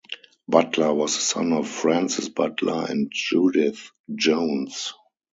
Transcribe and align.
Butler 0.47 0.95
was 0.95 1.13
the 1.13 1.21
son 1.21 1.53
of 1.53 1.69
Francis 1.69 2.27
Butler 2.27 2.87
and 2.89 3.11
Judith 3.11 3.91
Jones. 4.15 4.95